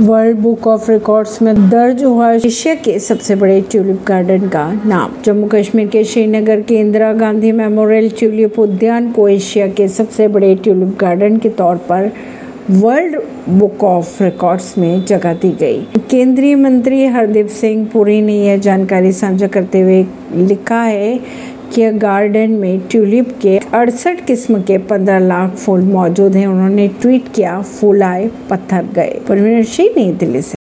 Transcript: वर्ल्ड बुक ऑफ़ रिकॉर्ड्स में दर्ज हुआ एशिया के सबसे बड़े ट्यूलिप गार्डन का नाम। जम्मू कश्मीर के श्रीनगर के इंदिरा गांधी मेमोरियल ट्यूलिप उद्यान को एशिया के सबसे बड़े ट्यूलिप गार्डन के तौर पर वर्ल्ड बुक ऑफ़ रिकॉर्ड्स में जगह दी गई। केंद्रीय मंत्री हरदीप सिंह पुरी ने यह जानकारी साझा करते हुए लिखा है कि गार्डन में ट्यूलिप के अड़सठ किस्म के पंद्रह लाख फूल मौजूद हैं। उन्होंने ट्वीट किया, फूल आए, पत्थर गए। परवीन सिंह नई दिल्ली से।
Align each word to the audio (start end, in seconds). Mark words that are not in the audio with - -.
वर्ल्ड 0.00 0.36
बुक 0.38 0.66
ऑफ़ 0.66 0.90
रिकॉर्ड्स 0.90 1.40
में 1.42 1.68
दर्ज 1.70 2.02
हुआ 2.04 2.30
एशिया 2.32 2.74
के 2.74 2.98
सबसे 2.98 3.34
बड़े 3.34 3.60
ट्यूलिप 3.60 4.02
गार्डन 4.06 4.46
का 4.48 4.62
नाम। 4.86 5.14
जम्मू 5.24 5.46
कश्मीर 5.46 5.88
के 5.88 6.02
श्रीनगर 6.04 6.60
के 6.60 6.74
इंदिरा 6.74 7.12
गांधी 7.12 7.50
मेमोरियल 7.52 8.08
ट्यूलिप 8.10 8.58
उद्यान 8.58 9.10
को 9.12 9.28
एशिया 9.28 9.66
के 9.68 9.88
सबसे 9.88 10.28
बड़े 10.28 10.54
ट्यूलिप 10.54 10.96
गार्डन 11.00 11.36
के 11.36 11.48
तौर 11.48 11.76
पर 11.90 12.10
वर्ल्ड 12.70 13.16
बुक 13.48 13.84
ऑफ़ 13.84 14.22
रिकॉर्ड्स 14.22 14.76
में 14.78 15.04
जगह 15.04 15.34
दी 15.34 15.50
गई। 15.50 15.80
केंद्रीय 16.10 16.54
मंत्री 16.54 17.04
हरदीप 17.06 17.48
सिंह 17.50 17.86
पुरी 17.92 18.20
ने 18.22 18.36
यह 18.46 18.56
जानकारी 18.58 19.12
साझा 19.12 19.46
करते 19.46 19.80
हुए 19.80 20.04
लिखा 20.34 20.82
है 20.82 21.18
कि 21.74 21.90
गार्डन 21.90 22.50
में 22.50 22.80
ट्यूलिप 22.80 23.38
के 23.42 23.58
अड़सठ 23.58 24.24
किस्म 24.26 24.62
के 24.62 24.78
पंद्रह 24.78 25.18
लाख 25.18 25.54
फूल 25.54 25.80
मौजूद 25.80 26.36
हैं। 26.36 26.46
उन्होंने 26.46 26.88
ट्वीट 26.88 27.32
किया, 27.34 27.60
फूल 27.62 28.02
आए, 28.02 28.30
पत्थर 28.50 28.84
गए। 28.94 29.20
परवीन 29.28 29.62
सिंह 29.62 29.90
नई 29.96 30.12
दिल्ली 30.12 30.42
से। 30.42 30.57